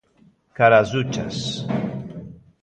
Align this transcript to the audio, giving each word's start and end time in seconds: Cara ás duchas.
Cara 0.57 0.79
ás 0.79 0.89
duchas. 0.95 1.37